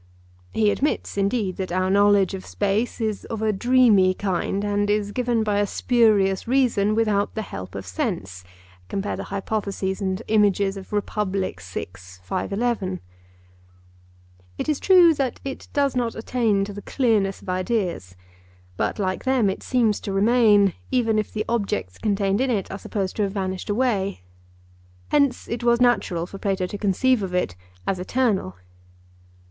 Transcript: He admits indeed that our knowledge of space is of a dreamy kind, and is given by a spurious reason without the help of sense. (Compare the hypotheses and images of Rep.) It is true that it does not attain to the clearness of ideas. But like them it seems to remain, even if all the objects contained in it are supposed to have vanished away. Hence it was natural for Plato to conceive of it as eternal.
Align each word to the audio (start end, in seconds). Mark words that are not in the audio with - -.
He 0.51 0.71
admits 0.71 1.15
indeed 1.15 1.57
that 1.57 1.71
our 1.71 1.87
knowledge 1.91 2.33
of 2.33 2.43
space 2.43 2.99
is 2.99 3.23
of 3.25 3.43
a 3.43 3.53
dreamy 3.53 4.15
kind, 4.15 4.63
and 4.65 4.89
is 4.89 5.11
given 5.11 5.43
by 5.43 5.59
a 5.59 5.67
spurious 5.67 6.47
reason 6.47 6.95
without 6.95 7.35
the 7.35 7.43
help 7.43 7.75
of 7.75 7.85
sense. 7.85 8.43
(Compare 8.89 9.15
the 9.15 9.25
hypotheses 9.25 10.01
and 10.01 10.23
images 10.27 10.75
of 10.75 10.91
Rep.) 10.91 11.07
It 14.55 14.67
is 14.67 14.79
true 14.79 15.13
that 15.13 15.39
it 15.45 15.67
does 15.71 15.95
not 15.95 16.15
attain 16.15 16.65
to 16.65 16.73
the 16.73 16.81
clearness 16.81 17.43
of 17.43 17.49
ideas. 17.49 18.15
But 18.77 18.97
like 18.97 19.23
them 19.23 19.51
it 19.51 19.61
seems 19.61 19.99
to 19.99 20.11
remain, 20.11 20.73
even 20.89 21.19
if 21.19 21.27
all 21.27 21.33
the 21.35 21.45
objects 21.47 21.99
contained 21.99 22.41
in 22.41 22.49
it 22.49 22.71
are 22.71 22.79
supposed 22.79 23.15
to 23.17 23.21
have 23.21 23.33
vanished 23.33 23.69
away. 23.69 24.21
Hence 25.09 25.47
it 25.47 25.63
was 25.63 25.79
natural 25.79 26.25
for 26.25 26.39
Plato 26.39 26.65
to 26.65 26.77
conceive 26.79 27.21
of 27.21 27.35
it 27.35 27.55
as 27.85 27.99
eternal. 27.99 28.55